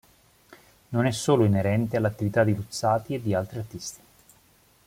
[0.89, 4.01] Non è solo inerente all'attività di Luzzati e di altri artisti.